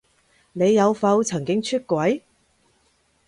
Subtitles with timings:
[0.53, 2.23] 你有否曾經出軌？